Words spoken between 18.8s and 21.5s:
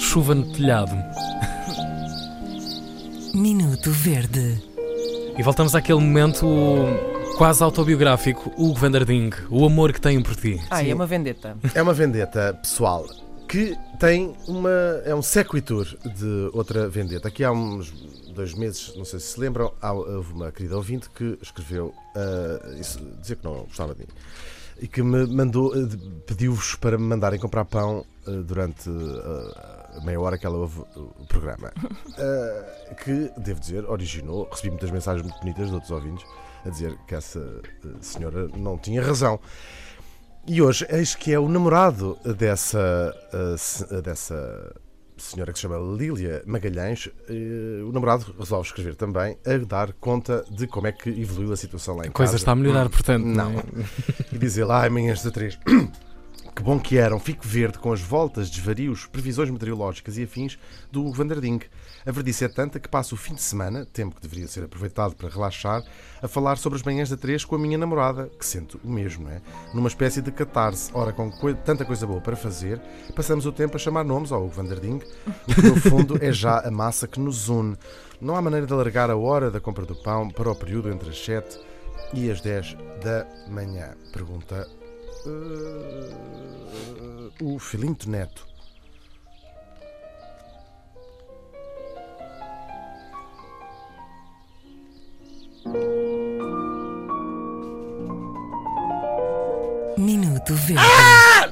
não sei se se lembram, houve uma querida ouvinte que